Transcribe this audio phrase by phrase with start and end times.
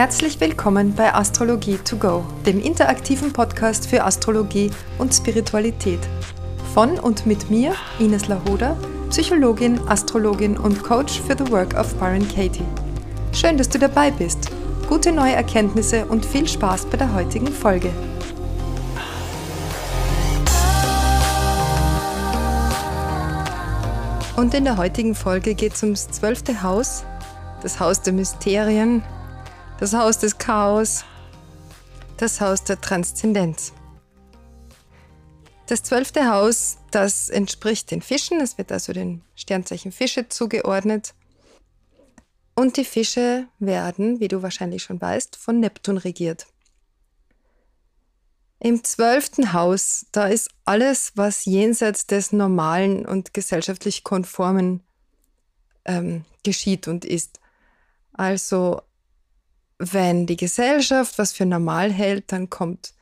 [0.00, 6.00] Herzlich willkommen bei Astrologie to go, dem interaktiven Podcast für Astrologie und Spiritualität.
[6.72, 8.78] Von und mit mir, Ines Lahoda,
[9.10, 12.64] Psychologin, Astrologin und Coach für The Work of Byron Katie.
[13.34, 14.48] Schön, dass du dabei bist.
[14.88, 17.90] Gute neue Erkenntnisse und viel Spaß bei der heutigen Folge.
[24.38, 27.04] Und in der heutigen Folge geht es ums zwölfte Haus,
[27.62, 29.02] das Haus der Mysterien,
[29.80, 31.06] das Haus des Chaos,
[32.18, 33.72] das Haus der Transzendenz.
[35.66, 41.14] Das zwölfte Haus, das entspricht den Fischen, es wird also den Sternzeichen Fische zugeordnet.
[42.54, 46.46] Und die Fische werden, wie du wahrscheinlich schon weißt, von Neptun regiert.
[48.58, 54.82] Im zwölften Haus, da ist alles, was jenseits des normalen und gesellschaftlich konformen
[55.86, 57.40] ähm, geschieht und ist.
[58.12, 58.82] Also
[59.82, 62.92] wenn die Gesellschaft was für normal hält, dann kommt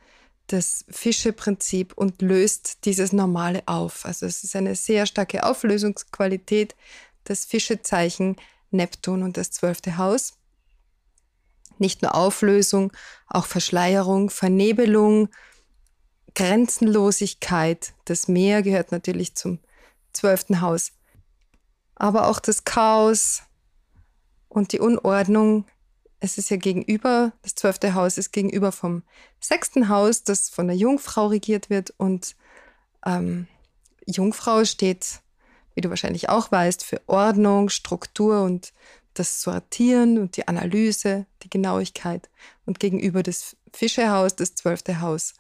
[0.47, 4.07] das Fischeprinzip und löst dieses Normale auf.
[4.07, 6.77] Also es ist eine sehr starke Auflösungsqualität,
[7.25, 8.37] das Fischezeichen
[8.71, 10.35] Neptun und das zwölfte Haus.
[11.79, 12.93] Nicht nur Auflösung,
[13.27, 15.31] auch Verschleierung, Vernebelung,
[16.37, 17.93] Grenzenlosigkeit.
[18.05, 19.59] Das Meer gehört natürlich zum
[20.13, 20.93] zwölften Haus.
[21.97, 23.43] Aber auch das Chaos
[24.49, 25.67] und die Unordnung.
[26.21, 29.03] Es ist ja gegenüber, das zwölfte Haus ist gegenüber vom
[29.41, 31.95] sechsten Haus, das von der Jungfrau regiert wird.
[31.97, 32.35] Und
[33.07, 33.47] ähm,
[34.07, 35.21] Jungfrau steht,
[35.75, 38.73] wie du wahrscheinlich auch weißt, für Ordnung, Struktur und
[39.15, 42.29] das Sortieren und die Analyse, die Genauigkeit.
[42.67, 45.35] Und gegenüber das Fischehaus, das zwölfte Haus,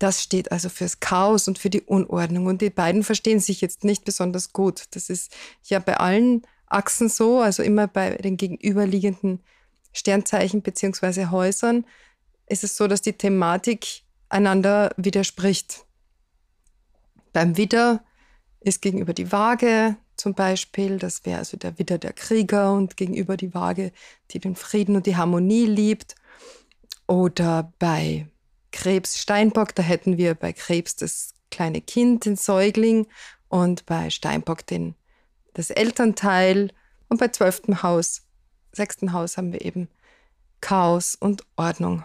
[0.00, 2.46] das steht also fürs Chaos und für die Unordnung.
[2.46, 4.84] Und die beiden verstehen sich jetzt nicht besonders gut.
[4.92, 5.30] Das ist
[5.64, 9.40] ja bei allen Achsen so, also immer bei den gegenüberliegenden
[9.92, 11.26] Sternzeichen bzw.
[11.26, 11.84] Häusern
[12.46, 15.84] ist es so, dass die Thematik einander widerspricht.
[17.32, 18.02] Beim Widder
[18.60, 23.36] ist gegenüber die Waage zum Beispiel, das wäre also der Widder der Krieger und gegenüber
[23.36, 23.90] die Waage,
[24.30, 26.14] die den Frieden und die Harmonie liebt.
[27.06, 28.28] Oder bei
[28.70, 33.06] Krebs Steinbock, da hätten wir bei Krebs das kleine Kind, den Säugling
[33.48, 34.94] und bei Steinbock den,
[35.54, 36.70] das Elternteil
[37.08, 38.22] und bei zwölftem Haus,
[38.72, 39.88] sechsten Haus haben wir eben
[40.60, 42.04] Chaos und Ordnung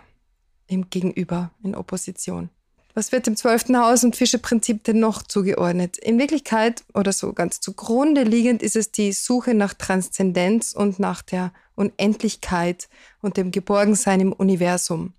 [0.68, 2.50] im Gegenüber, in Opposition.
[2.94, 5.98] Was wird dem zwölften Haus und Fischeprinzip denn noch zugeordnet?
[5.98, 11.22] In Wirklichkeit oder so ganz zugrunde liegend ist es die Suche nach Transzendenz und nach
[11.22, 12.88] der Unendlichkeit
[13.22, 15.12] und dem Geborgensein im Universum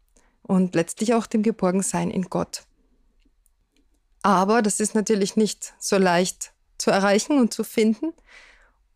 [0.43, 2.63] und letztlich auch dem Geborgensein in Gott.
[4.23, 8.13] Aber das ist natürlich nicht so leicht zu erreichen und zu finden.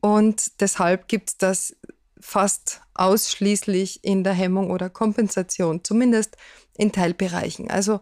[0.00, 1.76] Und deshalb gibt es das
[2.20, 6.36] fast ausschließlich in der Hemmung oder Kompensation, zumindest
[6.76, 7.70] in Teilbereichen.
[7.70, 8.00] Also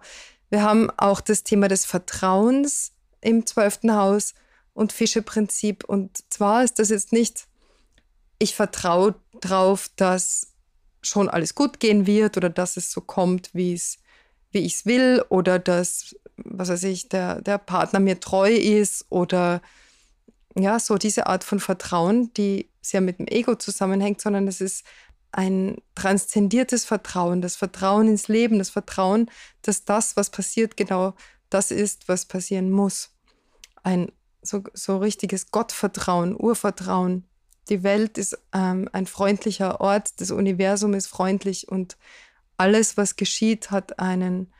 [0.50, 4.34] wir haben auch das Thema des Vertrauens im zwölften Haus
[4.74, 5.84] und Fischeprinzip.
[5.84, 7.46] Und zwar ist das jetzt nicht,
[8.38, 10.52] ich vertraue darauf, dass
[11.02, 13.98] schon alles gut gehen wird oder dass es so kommt, wie es
[14.50, 19.06] wie ich es will oder dass, was weiß ich, der, der Partner mir treu ist
[19.10, 19.60] oder
[20.56, 24.84] ja, so diese Art von Vertrauen, die sehr mit dem Ego zusammenhängt, sondern es ist
[25.30, 29.30] ein transzendiertes Vertrauen, das Vertrauen ins Leben, das Vertrauen,
[29.62, 31.14] dass das, was passiert, genau
[31.50, 33.10] das ist, was passieren muss.
[33.82, 34.10] Ein
[34.42, 37.24] so, so richtiges Gottvertrauen, Urvertrauen,
[37.68, 41.98] die Welt ist ähm, ein freundlicher Ort, das Universum ist freundlich und
[42.56, 44.52] alles, was geschieht, hat einen,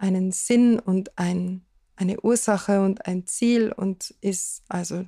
[0.00, 1.62] einen Sinn und ein,
[1.96, 5.06] eine Ursache und ein Ziel und ist also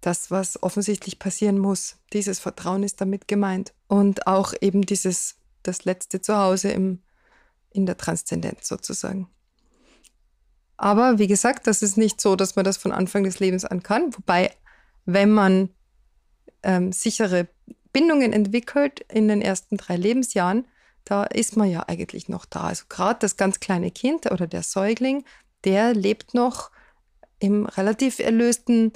[0.00, 1.96] das, was offensichtlich passieren muss.
[2.12, 3.72] Dieses Vertrauen ist damit gemeint.
[3.88, 7.00] Und auch eben dieses, das letzte Zuhause im,
[7.70, 9.28] in der Transzendenz sozusagen.
[10.76, 13.82] Aber wie gesagt, das ist nicht so, dass man das von Anfang des Lebens an
[13.82, 14.14] kann.
[14.14, 14.50] Wobei,
[15.06, 15.70] wenn man
[16.62, 17.48] ähm, sichere
[17.92, 20.66] Bindungen entwickelt in den ersten drei Lebensjahren,
[21.04, 22.62] da ist man ja eigentlich noch da.
[22.64, 25.24] Also gerade das ganz kleine Kind oder der Säugling,
[25.64, 26.70] der lebt noch
[27.38, 28.92] im relativ erlösten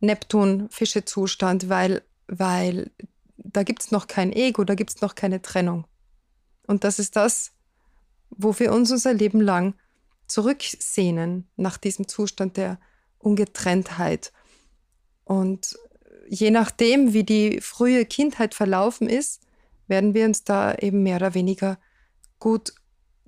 [0.00, 2.90] Neptun-Fische-Zustand, weil, weil
[3.36, 5.86] da gibt es noch kein Ego, da gibt es noch keine Trennung.
[6.66, 7.52] Und das ist das,
[8.30, 9.74] wo wir uns unser Leben lang
[10.26, 12.78] zurücksehnen nach diesem Zustand der
[13.18, 14.32] Ungetrenntheit.
[15.24, 15.78] Und
[16.28, 19.42] je nachdem, wie die frühe Kindheit verlaufen ist,
[19.90, 21.78] werden wir uns da eben mehr oder weniger
[22.38, 22.72] gut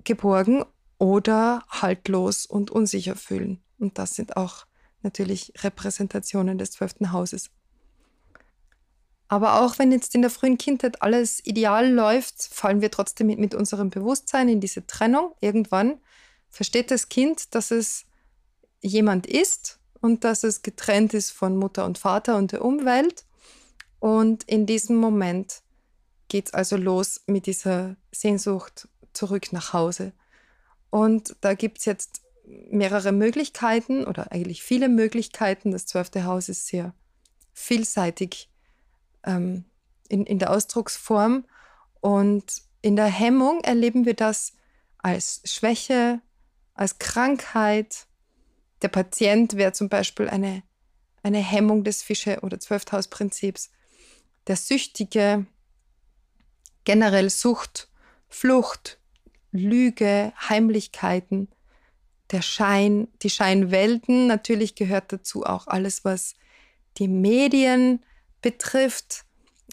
[0.03, 0.65] geborgen
[0.97, 3.61] oder haltlos und unsicher fühlen.
[3.77, 4.65] Und das sind auch
[5.01, 7.51] natürlich Repräsentationen des zwölften Hauses.
[9.27, 13.39] Aber auch wenn jetzt in der frühen Kindheit alles ideal läuft, fallen wir trotzdem mit,
[13.39, 15.33] mit unserem Bewusstsein in diese Trennung.
[15.41, 15.99] Irgendwann
[16.49, 18.05] versteht das Kind, dass es
[18.81, 23.25] jemand ist und dass es getrennt ist von Mutter und Vater und der Umwelt.
[23.99, 25.62] Und in diesem Moment
[26.33, 30.13] geht es also los mit dieser Sehnsucht zurück nach Hause.
[30.89, 35.69] Und da gibt es jetzt mehrere Möglichkeiten oder eigentlich viele Möglichkeiten.
[35.69, 36.95] Das zwölfte Haus ist sehr
[37.53, 38.49] vielseitig
[39.23, 39.65] ähm,
[40.09, 41.45] in, in der Ausdrucksform.
[42.01, 44.53] Und in der Hemmung erleben wir das
[44.97, 46.19] als Schwäche,
[46.73, 48.07] als Krankheit.
[48.81, 50.63] Der Patient wäre zum Beispiel eine,
[51.21, 53.69] eine Hemmung des Fische- oder Zwölfthausprinzips.
[54.47, 55.45] Der Süchtige,
[56.83, 57.89] generell Sucht,
[58.29, 58.99] Flucht,
[59.51, 61.47] Lüge, Heimlichkeiten,
[62.31, 64.27] der Schein, die Scheinwelten.
[64.27, 66.33] Natürlich gehört dazu auch alles, was
[66.97, 68.03] die Medien
[68.41, 69.25] betrifft.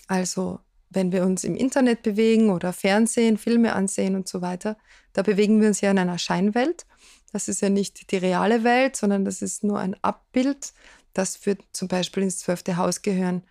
[0.06, 0.60] Also
[0.90, 4.76] wenn wir uns im Internet bewegen oder Fernsehen, Filme ansehen und so weiter,
[5.12, 6.84] da bewegen wir uns ja in einer Scheinwelt.
[7.32, 10.72] Das ist ja nicht die reale Welt, sondern das ist nur ein Abbild.
[11.12, 13.42] Das wird zum Beispiel ins zwölfte Haus gehören.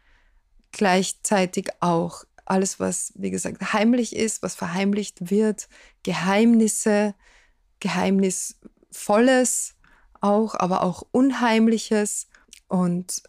[0.71, 5.69] Gleichzeitig auch alles, was, wie gesagt, heimlich ist, was verheimlicht wird,
[6.03, 7.13] Geheimnisse,
[7.79, 9.75] Geheimnisvolles
[10.21, 12.27] auch, aber auch Unheimliches
[12.67, 13.23] und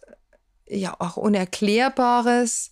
[0.67, 2.71] ja auch Unerklärbares.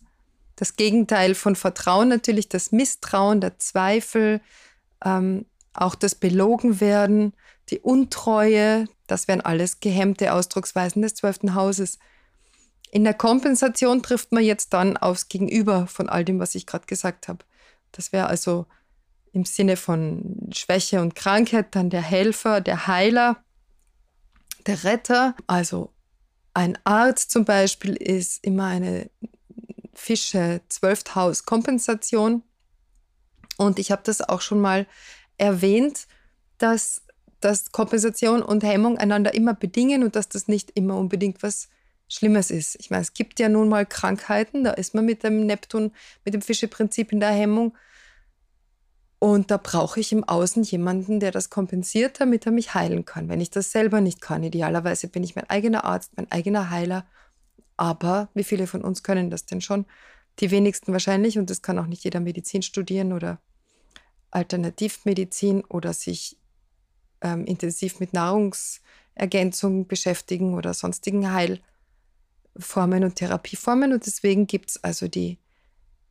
[0.56, 4.42] Das Gegenteil von Vertrauen natürlich, das Misstrauen, der Zweifel,
[5.06, 7.34] ähm, auch das Belogenwerden,
[7.70, 12.00] die Untreue, das wären alles gehemmte Ausdrucksweisen des zwölften Hauses.
[12.92, 16.88] In der Kompensation trifft man jetzt dann aufs Gegenüber von all dem, was ich gerade
[16.88, 17.46] gesagt habe.
[17.92, 18.66] Das wäre also
[19.32, 23.44] im Sinne von Schwäche und Krankheit dann der Helfer, der Heiler,
[24.66, 25.36] der Retter.
[25.46, 25.94] Also
[26.54, 29.10] ein Arzt zum Beispiel ist immer eine
[29.94, 32.44] Fische Zwölfthaus Kompensation.
[33.58, 34.88] Und ich habe das auch schon mal
[35.38, 36.08] erwähnt,
[36.58, 37.04] dass,
[37.40, 41.70] dass Kompensation und Hemmung einander immer bedingen und dass das nicht immer unbedingt was
[42.10, 42.76] Schlimmes ist.
[42.80, 45.92] Ich meine, es gibt ja nun mal Krankheiten, da ist man mit dem Neptun,
[46.26, 47.78] mit dem Fischeprinzip in der Hemmung.
[49.20, 53.30] Und da brauche ich im Außen jemanden, der das kompensiert, damit er mich heilen kann.
[53.30, 57.06] Wenn ich das selber nicht kann, idealerweise bin ich mein eigener Arzt, mein eigener Heiler.
[57.78, 59.86] Aber wie viele von uns können das denn schon?
[60.40, 61.38] Die wenigsten wahrscheinlich.
[61.38, 63.40] Und das kann auch nicht jeder Medizin studieren oder
[64.32, 66.38] Alternativmedizin oder sich
[67.22, 71.60] ähm, intensiv mit Nahrungsergänzung beschäftigen oder sonstigen Heil.
[72.60, 73.94] Formen und Therapieformen.
[73.94, 75.40] Und deswegen gibt es also die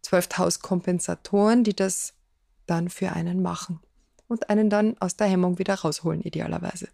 [0.03, 2.15] Zwölfthauskompensatoren, die das
[2.67, 3.81] dann für einen machen
[4.29, 6.89] und einen dann aus der Hemmung wieder rausholen, idealerweise.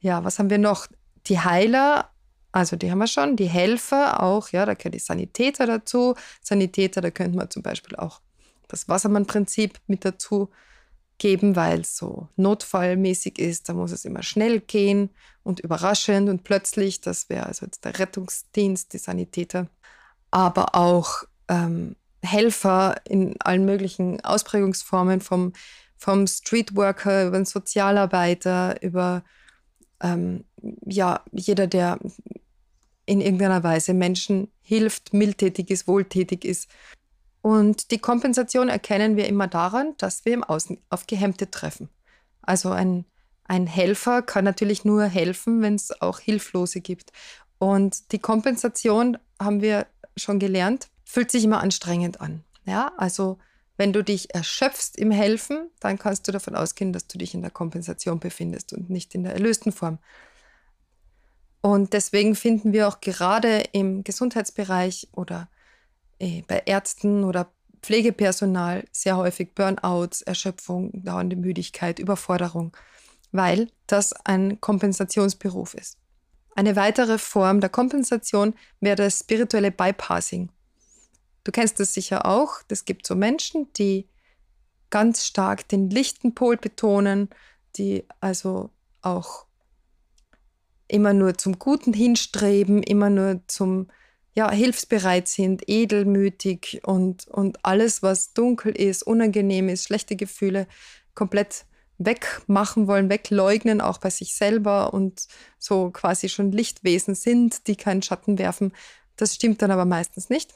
[0.00, 0.86] Ja, was haben wir noch?
[1.26, 2.10] Die Heiler,
[2.50, 6.14] also die haben wir schon, die Helfer auch, ja, da gehören die Sanitäter dazu.
[6.40, 8.20] Sanitäter, da könnte man zum Beispiel auch
[8.68, 10.50] das Wassermann-Prinzip mit dazu
[11.18, 13.68] geben, weil es so notfallmäßig ist.
[13.68, 15.10] Da muss es immer schnell gehen
[15.42, 17.00] und überraschend und plötzlich.
[17.00, 19.68] Das wäre also jetzt der Rettungsdienst, die Sanitäter.
[20.30, 25.52] Aber auch ähm, Helfer in allen möglichen Ausprägungsformen, vom,
[25.96, 29.24] vom Streetworker über den Sozialarbeiter, über
[30.00, 30.44] ähm,
[30.84, 31.98] ja, jeder, der
[33.06, 36.68] in irgendeiner Weise Menschen hilft, mildtätig ist, wohltätig ist.
[37.42, 41.88] Und die Kompensation erkennen wir immer daran, dass wir im Außen auf Gehemmte treffen.
[42.40, 43.04] Also ein,
[43.44, 47.12] ein Helfer kann natürlich nur helfen, wenn es auch Hilflose gibt.
[47.58, 52.44] Und die Kompensation, haben wir schon gelernt, fühlt sich immer anstrengend an.
[52.64, 53.38] Ja, also
[53.76, 57.42] wenn du dich erschöpfst im Helfen, dann kannst du davon ausgehen, dass du dich in
[57.42, 59.98] der Kompensation befindest und nicht in der erlösten Form.
[61.60, 65.48] Und deswegen finden wir auch gerade im Gesundheitsbereich oder
[66.46, 67.50] bei Ärzten oder
[67.82, 72.76] Pflegepersonal sehr häufig Burnouts, Erschöpfung, dauernde Müdigkeit, Überforderung,
[73.32, 75.98] weil das ein Kompensationsberuf ist.
[76.54, 80.50] Eine weitere Form der Kompensation wäre das spirituelle Bypassing.
[81.44, 82.60] Du kennst das sicher auch.
[82.68, 84.06] Es gibt so Menschen, die
[84.90, 87.30] ganz stark den lichten Pol betonen,
[87.76, 89.46] die also auch
[90.86, 93.88] immer nur zum Guten hinstreben, immer nur zum
[94.34, 100.66] ja, hilfsbereit sind, edelmütig und, und alles, was dunkel ist, unangenehm ist, schlechte Gefühle
[101.14, 101.66] komplett
[101.98, 105.26] wegmachen wollen, wegleugnen, auch bei sich selber und
[105.58, 108.72] so quasi schon Lichtwesen sind, die keinen Schatten werfen.
[109.16, 110.54] Das stimmt dann aber meistens nicht.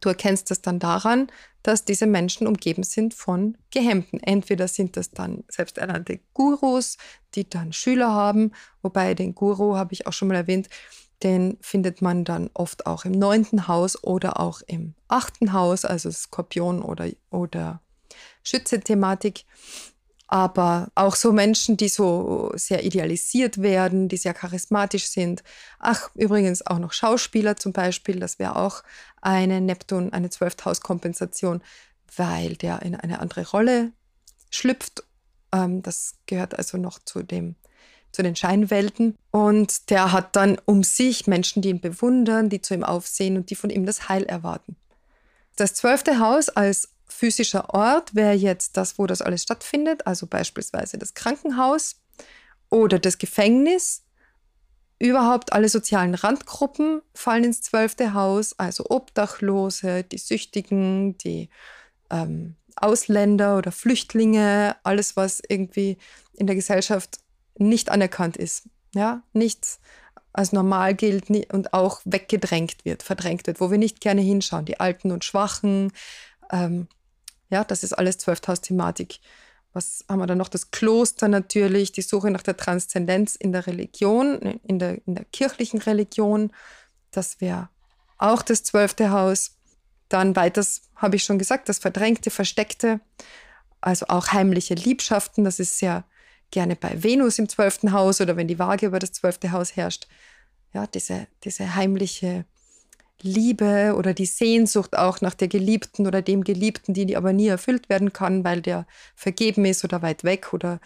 [0.00, 1.28] Du erkennst das dann daran,
[1.62, 4.20] dass diese Menschen umgeben sind von Gehemmten.
[4.20, 6.96] Entweder sind das dann selbsternannte Gurus,
[7.34, 10.68] die dann Schüler haben, wobei den Guru, habe ich auch schon mal erwähnt,
[11.22, 16.10] Den findet man dann oft auch im neunten Haus oder auch im achten Haus, also
[16.10, 17.80] Skorpion oder, oder
[18.42, 19.44] Schütze-Thematik.
[20.28, 25.44] Aber auch so Menschen, die so sehr idealisiert werden, die sehr charismatisch sind.
[25.78, 28.82] Ach, übrigens auch noch Schauspieler zum Beispiel, das wäre auch
[29.22, 31.62] eine Neptun, eine Zwölfthaus-Kompensation,
[32.16, 33.92] weil der in eine andere Rolle
[34.50, 35.04] schlüpft.
[35.52, 37.54] Ähm, das gehört also noch zu dem
[38.16, 39.14] zu den Scheinwelten.
[39.30, 43.50] Und der hat dann um sich Menschen, die ihn bewundern, die zu ihm aufsehen und
[43.50, 44.76] die von ihm das Heil erwarten.
[45.54, 50.98] Das zwölfte Haus als physischer Ort wäre jetzt das, wo das alles stattfindet, also beispielsweise
[50.98, 51.96] das Krankenhaus
[52.70, 54.02] oder das Gefängnis.
[54.98, 61.50] Überhaupt alle sozialen Randgruppen fallen ins zwölfte Haus, also Obdachlose, die Süchtigen, die
[62.10, 65.98] ähm, Ausländer oder Flüchtlinge, alles, was irgendwie
[66.34, 67.18] in der Gesellschaft
[67.58, 69.80] nicht anerkannt ist, ja, nichts
[70.32, 74.78] als normal gilt und auch weggedrängt wird, verdrängt wird, wo wir nicht gerne hinschauen, die
[74.78, 75.92] Alten und Schwachen,
[76.52, 76.88] ähm,
[77.48, 79.20] ja, das ist alles Zwölfhaus-Thematik.
[79.72, 80.48] Was haben wir dann noch?
[80.48, 85.24] Das Kloster natürlich, die Suche nach der Transzendenz in der Religion, in der, in der
[85.26, 86.50] kirchlichen Religion.
[87.10, 87.68] Das wäre
[88.18, 89.52] auch das zwölfte Haus.
[90.08, 93.00] Dann weiters habe ich schon gesagt, das Verdrängte, Versteckte,
[93.80, 95.44] also auch heimliche Liebschaften.
[95.44, 96.04] Das ist sehr
[96.50, 100.06] gerne bei Venus im zwölften Haus oder wenn die Waage über das zwölfte Haus herrscht.
[100.72, 102.44] Ja, diese, diese heimliche
[103.22, 107.88] Liebe oder die Sehnsucht auch nach der Geliebten oder dem Geliebten, die aber nie erfüllt
[107.88, 110.80] werden kann, weil der vergeben ist oder weit weg oder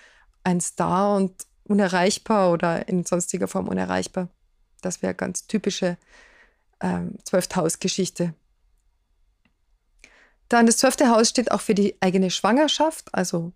[0.45, 4.29] ein Star und unerreichbar oder in sonstiger Form unerreichbar.
[4.81, 5.97] Das wäre ganz typische
[6.81, 8.35] ähm, Zwölfte-Haus-Geschichte.
[10.49, 13.53] Dann das zwölfte Haus steht auch für die eigene Schwangerschaft, also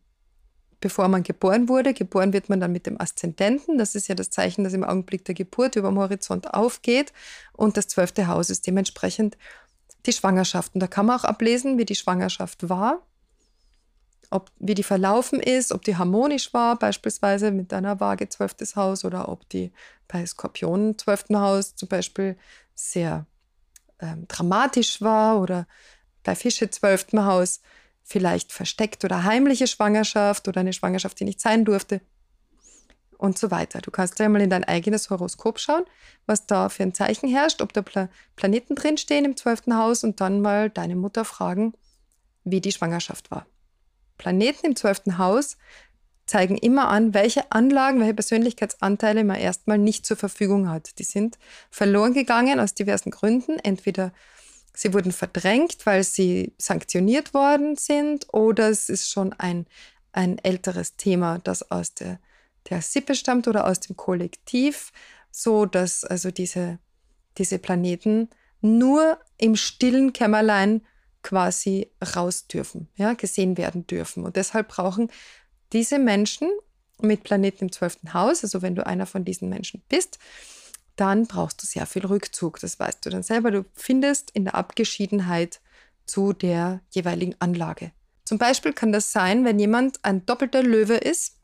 [0.85, 1.95] bevor man geboren wurde.
[1.95, 3.79] Geboren wird man dann mit dem Aszendenten.
[3.79, 7.15] Das ist ja das Zeichen, das im Augenblick der Geburt über dem Horizont aufgeht.
[7.55, 9.39] Und das zwölfte Haus ist dementsprechend
[10.05, 10.75] die Schwangerschaft.
[10.75, 13.01] Und da kann man auch ablesen, wie die Schwangerschaft war,
[14.29, 19.07] ob, wie die verlaufen ist, ob die harmonisch war, beispielsweise mit einer Waage zwölftes Haus,
[19.07, 19.73] oder ob die
[20.07, 22.37] bei Skorpionen zwölften Haus zum Beispiel
[22.75, 23.25] sehr
[24.01, 25.67] ähm, dramatisch war oder
[26.25, 27.63] bei Fische zwölften Haus
[28.05, 32.01] vielleicht versteckt oder heimliche Schwangerschaft oder eine Schwangerschaft, die nicht sein durfte
[33.17, 33.81] und so weiter.
[33.81, 35.85] Du kannst gleich mal in dein eigenes Horoskop schauen,
[36.27, 40.21] was da für ein Zeichen herrscht, ob da Pla Planeten drinstehen im zwölften Haus und
[40.21, 41.73] dann mal deine Mutter fragen,
[42.45, 43.47] wie die Schwangerschaft war.
[44.19, 45.57] Planeten im zwölften Haus
[46.27, 50.99] zeigen immer an, welche Anlagen, welche Persönlichkeitsanteile man erstmal nicht zur Verfügung hat.
[50.99, 51.39] Die sind
[51.71, 54.13] verloren gegangen aus diversen Gründen, entweder
[54.75, 59.67] sie wurden verdrängt, weil sie sanktioniert worden sind, oder es ist schon ein,
[60.13, 62.19] ein älteres Thema, das aus der,
[62.69, 64.93] der Sippe stammt oder aus dem Kollektiv,
[65.31, 66.79] so dass also diese,
[67.39, 68.29] diese Planeten
[68.61, 70.83] nur im stillen Kämmerlein
[71.23, 74.25] quasi raus dürfen, ja, gesehen werden dürfen.
[74.25, 75.11] Und deshalb brauchen
[75.73, 76.49] diese Menschen
[77.01, 80.19] mit Planeten im zwölften Haus, also wenn du einer von diesen Menschen bist,
[80.97, 82.61] dann brauchst du sehr viel Rückzug.
[82.61, 83.51] Das weißt du dann selber.
[83.51, 85.61] Du findest in der Abgeschiedenheit
[86.07, 87.93] zu der jeweiligen Anlage.
[88.25, 91.37] Zum Beispiel kann das sein, wenn jemand ein doppelter Löwe ist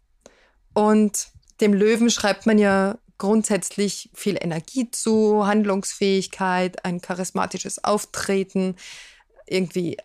[0.73, 1.29] und
[1.61, 8.77] dem Löwen schreibt man ja grundsätzlich viel Energie zu, Handlungsfähigkeit, ein charismatisches Auftreten,
[9.47, 9.99] irgendwie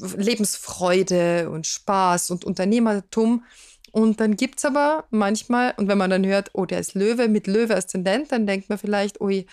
[0.00, 3.44] Lebensfreude und Spaß und Unternehmertum.
[3.92, 7.28] Und dann gibt es aber manchmal, und wenn man dann hört, oh, der ist Löwe
[7.28, 9.46] mit Löwe-Aszendent, dann denkt man vielleicht, ui,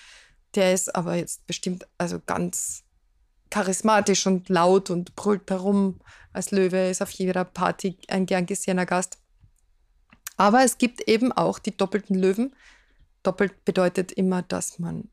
[0.56, 2.84] der ist aber jetzt bestimmt also ganz
[3.50, 6.00] charismatisch und laut und brüllt herum
[6.34, 9.18] als Löwe, ist auf jeder Party ein gern gesehener Gast.
[10.38, 12.56] Aber es gibt eben auch die doppelten Löwen.
[13.24, 15.10] Doppelt bedeutet immer, dass man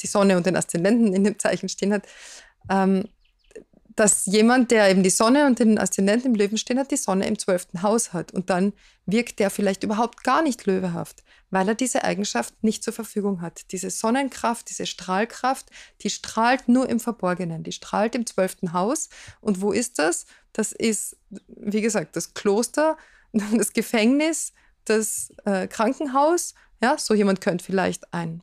[0.00, 2.06] die Sonne und den Aszendenten in dem Zeichen stehen hat.
[2.70, 3.08] Ähm,
[3.96, 7.26] dass jemand, der eben die Sonne und den Aszendenten im Löwen stehen hat, die Sonne
[7.26, 8.30] im zwölften Haus hat.
[8.30, 8.74] Und dann
[9.06, 13.72] wirkt der vielleicht überhaupt gar nicht löwehaft, weil er diese Eigenschaft nicht zur Verfügung hat.
[13.72, 15.70] Diese Sonnenkraft, diese Strahlkraft,
[16.02, 17.62] die strahlt nur im Verborgenen.
[17.62, 19.08] Die strahlt im zwölften Haus.
[19.40, 20.26] Und wo ist das?
[20.52, 21.16] Das ist,
[21.48, 22.98] wie gesagt, das Kloster,
[23.32, 24.52] das Gefängnis,
[24.84, 26.54] das äh, Krankenhaus.
[26.82, 28.42] Ja, so jemand könnte vielleicht ein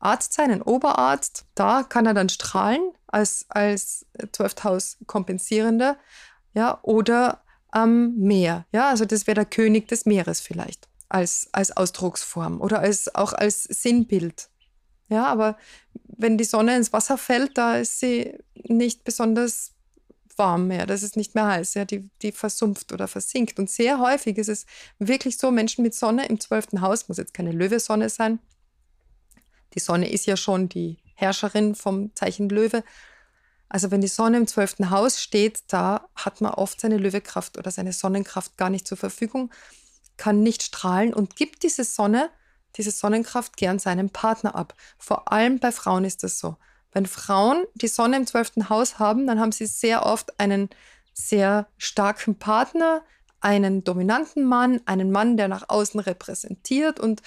[0.00, 1.44] Arzt sein, ein Oberarzt.
[1.54, 2.80] Da kann er dann strahlen
[3.12, 5.98] als, als Zwölfthaus kompensierender.
[6.54, 8.66] Ja, oder am Meer.
[8.72, 13.32] Ja, also das wäre der König des Meeres vielleicht als, als Ausdrucksform oder als, auch
[13.32, 14.48] als Sinnbild.
[15.08, 15.58] Ja, aber
[16.06, 19.72] wenn die Sonne ins Wasser fällt, da ist sie nicht besonders
[20.36, 23.58] warm mehr, das ist nicht mehr heiß, ja, die, die versumpft oder versinkt.
[23.58, 24.66] Und sehr häufig ist es
[24.98, 28.38] wirklich so, Menschen mit Sonne im zwölften Haus, muss jetzt keine Löwesonne sein,
[29.74, 32.82] Die Sonne ist ja schon die Herrscherin vom Zeichen Löwe.
[33.68, 37.70] Also wenn die Sonne im zwölften Haus steht, da hat man oft seine Löwekraft oder
[37.70, 39.52] seine Sonnenkraft gar nicht zur Verfügung,
[40.16, 42.30] kann nicht strahlen und gibt diese Sonne,
[42.76, 44.74] diese Sonnenkraft gern seinem Partner ab.
[44.98, 46.56] Vor allem bei Frauen ist das so.
[46.92, 50.68] Wenn Frauen die Sonne im zwölften Haus haben, dann haben sie sehr oft einen
[51.12, 53.02] sehr starken Partner,
[53.40, 57.22] einen dominanten Mann, einen Mann, der nach außen repräsentiert und,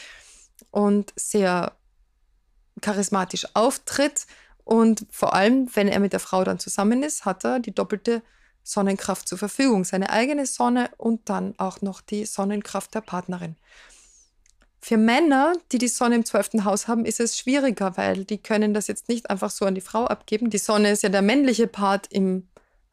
[0.71, 1.77] und sehr
[2.81, 4.25] charismatisch auftritt
[4.63, 8.21] und vor allem, wenn er mit der Frau dann zusammen ist, hat er die doppelte
[8.63, 9.83] Sonnenkraft zur Verfügung.
[9.83, 13.57] Seine eigene Sonne und dann auch noch die Sonnenkraft der Partnerin.
[14.79, 18.73] Für Männer, die die Sonne im zwölften Haus haben, ist es schwieriger, weil die können
[18.73, 20.49] das jetzt nicht einfach so an die Frau abgeben.
[20.49, 22.47] Die Sonne ist ja der männliche Part im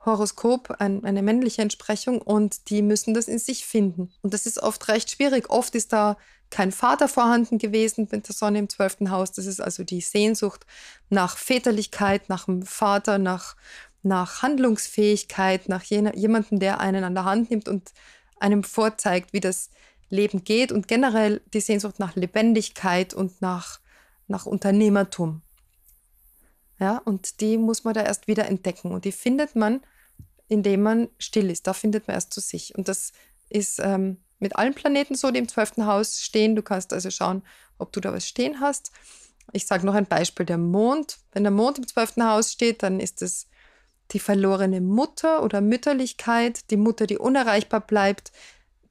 [0.04, 4.12] Horoskop, ein, eine männliche Entsprechung und die müssen das in sich finden.
[4.22, 5.50] Und das ist oft recht schwierig.
[5.50, 6.16] Oft ist da
[6.50, 9.32] kein Vater vorhanden gewesen mit der Sonne im zwölften Haus.
[9.32, 10.66] Das ist also die Sehnsucht
[11.08, 13.56] nach Väterlichkeit, nach dem Vater, nach,
[14.02, 17.92] nach Handlungsfähigkeit, nach jemandem, der einen an der Hand nimmt und
[18.40, 19.70] einem vorzeigt, wie das
[20.08, 23.78] Leben geht und generell die Sehnsucht nach Lebendigkeit und nach,
[24.26, 25.42] nach Unternehmertum.
[26.80, 29.82] Ja, und die muss man da erst wieder entdecken und die findet man,
[30.48, 31.66] indem man still ist.
[31.66, 32.74] Da findet man erst zu sich.
[32.74, 33.12] Und das
[33.50, 36.56] ist ähm, mit allen Planeten so, die im zwölften Haus stehen.
[36.56, 37.42] Du kannst also schauen,
[37.78, 38.90] ob du da was stehen hast.
[39.52, 41.18] Ich sage noch ein Beispiel, der Mond.
[41.32, 43.46] Wenn der Mond im zwölften Haus steht, dann ist es
[44.12, 48.32] die verlorene Mutter oder Mütterlichkeit, die Mutter, die unerreichbar bleibt,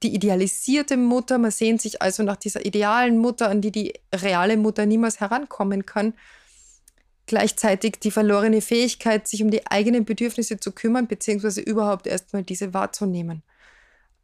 [0.04, 1.38] die idealisierte Mutter.
[1.38, 5.86] Man sehnt sich also nach dieser idealen Mutter, an die die reale Mutter niemals herankommen
[5.86, 6.14] kann.
[7.26, 12.74] Gleichzeitig die verlorene Fähigkeit, sich um die eigenen Bedürfnisse zu kümmern, beziehungsweise überhaupt erstmal diese
[12.74, 13.44] wahrzunehmen.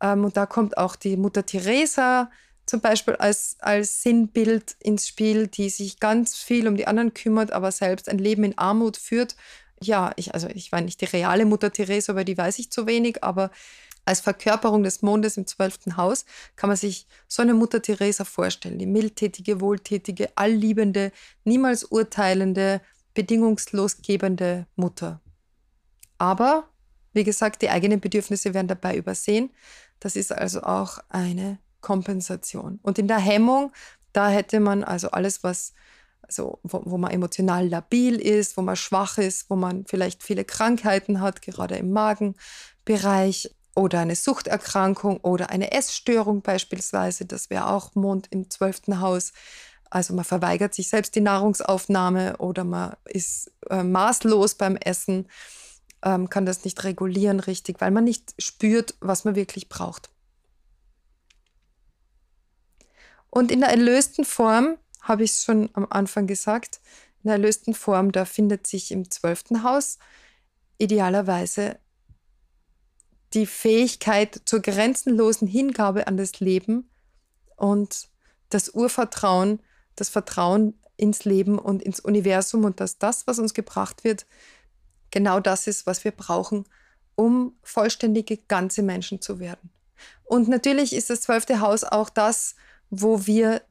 [0.02, 2.30] Ähm, und da kommt auch die Mutter Teresa
[2.66, 7.52] zum Beispiel als, als Sinnbild ins Spiel, die sich ganz viel um die anderen kümmert,
[7.52, 9.36] aber selbst ein Leben in Armut führt.
[9.82, 12.88] Ja, ich, also ich war nicht die reale Mutter Teresa, aber die weiß ich zu
[12.88, 13.52] wenig, aber
[14.06, 18.78] als Verkörperung des Mondes im zwölften Haus kann man sich so eine Mutter Teresa vorstellen.
[18.78, 21.12] Die mildtätige, wohltätige, allliebende,
[21.44, 22.82] niemals urteilende,
[23.14, 25.22] bedingungslos gebende Mutter.
[26.18, 26.70] Aber,
[27.16, 29.52] wie gesagt, die eigenen Bedürfnisse werden dabei übersehen.
[30.00, 32.80] Das ist also auch eine Kompensation.
[32.82, 33.72] Und in der Hemmung,
[34.14, 35.74] da hätte man also alles, was
[36.28, 40.44] also wo, wo, man emotional labil ist, wo man schwach ist, wo man vielleicht viele
[40.44, 47.94] Krankheiten hat, gerade im Magenbereich oder eine Suchterkrankung oder eine Essstörung beispielsweise, das wäre auch
[47.96, 49.34] Mond im zwölften Haus.
[49.90, 55.28] Also man verweigert sich selbst die Nahrungsaufnahme oder man ist äh, maßlos beim Essen
[56.06, 60.10] ähm, kann das nicht regulieren richtig, weil man nicht spürt, was man wirklich braucht.
[63.30, 66.80] Und in der erlösten Form, habe ich es schon am Anfang gesagt,
[67.24, 69.98] in der erlösten Form, da findet sich im zwölften Haus
[70.78, 71.80] idealerweise
[73.34, 76.90] die Fähigkeit zur grenzenlosen Hingabe an das Leben
[77.58, 78.08] und
[78.50, 79.60] das Urvertrauen,
[79.96, 84.26] das Vertrauen ins Leben und ins Universum und dass das, was uns gebracht wird,
[85.16, 86.66] genau das ist, was wir brauchen,
[87.16, 89.70] um vollständige ganze Menschen zu werden.
[90.26, 92.56] Und natürlich ist das zwölfte Haus auch das,
[92.90, 93.62] wo wir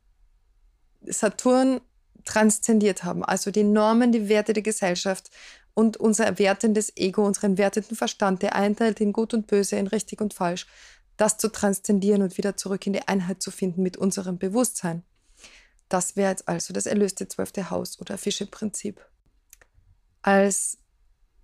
[1.02, 1.82] Saturn
[2.24, 5.30] transzendiert haben, also die Normen, die Werte der Gesellschaft
[5.74, 10.22] und unser wertendes Ego, unseren wertenden Verstand, der einteilt in Gut und Böse, in richtig
[10.22, 10.66] und falsch,
[11.18, 15.02] das zu transzendieren und wieder zurück in die Einheit zu finden mit unserem Bewusstsein.
[15.90, 19.04] Das wäre jetzt also das erlöste zwölfte Haus oder Fische-Prinzip.
[20.22, 20.78] Als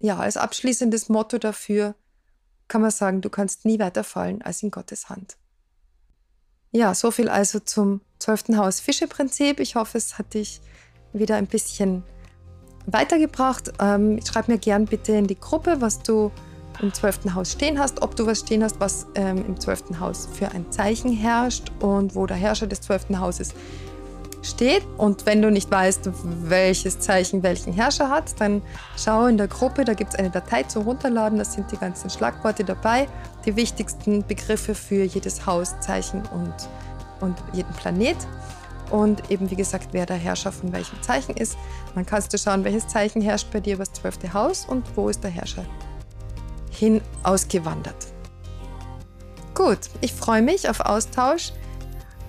[0.01, 1.95] ja, als abschließendes Motto dafür
[2.69, 5.37] kann man sagen, du kannst nie weiter fallen als in Gottes Hand.
[6.73, 8.57] Ja, so viel also zum 12.
[8.57, 9.61] Haus Fische-Prinzip.
[9.61, 10.61] Ich hoffe, es hat dich
[11.13, 12.05] wieder ein bisschen
[12.87, 13.73] weitergebracht.
[13.81, 16.31] Ähm, schreib mir gern bitte in die Gruppe, was du
[16.81, 17.35] im 12.
[17.35, 19.99] Haus stehen hast, ob du was stehen hast, was ähm, im 12.
[19.99, 23.19] Haus für ein Zeichen herrscht und wo der Herrscher des 12.
[23.19, 23.53] Hauses
[24.43, 24.87] steht.
[24.97, 28.63] Und wenn du nicht weißt, welches Zeichen welchen Herrscher hat, dann
[28.97, 32.11] schau in der Gruppe, da gibt es eine Datei zum Runterladen, da sind die ganzen
[32.11, 33.09] Schlagworte dabei,
[33.45, 36.55] die wichtigsten Begriffe für jedes Haus, Zeichen und,
[37.21, 38.17] und jeden Planet.
[38.91, 41.57] Und eben wie gesagt, wer der Herrscher von welchem Zeichen ist.
[41.95, 45.09] Dann kannst du schauen, welches Zeichen herrscht bei dir über das zwölfte Haus und wo
[45.09, 45.65] ist der Herrscher
[46.71, 48.07] hin ausgewandert.
[49.55, 51.53] Gut, ich freue mich auf Austausch.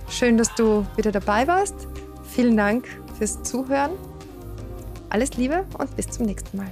[0.10, 1.88] Schön, dass du wieder dabei warst.
[2.34, 3.91] Vielen Dank fürs Zuhören.
[5.10, 6.72] Alles Liebe und bis zum nächsten Mal.